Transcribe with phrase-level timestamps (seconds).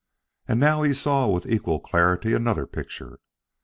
[0.47, 3.19] And now he saw with equal clarity another picture.